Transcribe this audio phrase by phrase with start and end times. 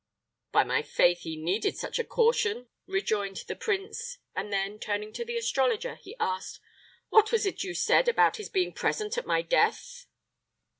[0.51, 5.23] "By my faith, he needed such a caution," rejoined the prince; and then, turning to
[5.23, 6.59] the astrologer, he asked,
[7.09, 10.07] "What was it you said about his being present at my death?"